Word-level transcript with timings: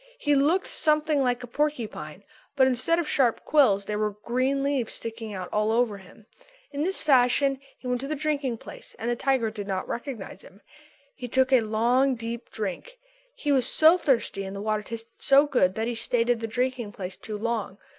He 0.17 0.33
looked 0.33 0.65
something 0.65 1.21
like 1.21 1.43
a 1.43 1.47
porcupine; 1.47 2.23
but 2.55 2.65
instead 2.65 2.97
of 2.97 3.07
sharp 3.07 3.45
quills 3.45 3.85
there 3.85 3.99
were 3.99 4.09
green 4.25 4.63
leaves 4.63 4.95
sticking 4.95 5.31
out 5.35 5.47
all 5.53 5.71
over 5.71 5.99
him. 5.99 6.25
In 6.71 6.81
this 6.81 7.03
fashion 7.03 7.59
he 7.77 7.85
went 7.85 8.01
to 8.01 8.07
the 8.07 8.15
drinking 8.15 8.57
place 8.57 8.95
and 8.97 9.11
the 9.11 9.15
tiger 9.15 9.51
did 9.51 9.67
not 9.67 9.87
recognise 9.87 10.41
him. 10.41 10.61
He 11.13 11.27
took 11.27 11.53
a 11.53 11.61
long, 11.61 12.15
deep 12.15 12.49
drink. 12.49 12.97
He 13.35 13.51
was 13.51 13.67
so 13.67 13.95
thirsty 13.95 14.43
and 14.43 14.55
the 14.55 14.59
water 14.61 14.81
tasted 14.81 15.11
so 15.19 15.45
good 15.45 15.75
that 15.75 15.87
he 15.87 15.93
stayed 15.93 16.31
in 16.31 16.39
the 16.39 16.47
drinking 16.47 16.93
place 16.93 17.15
too 17.15 17.37
long. 17.37 17.77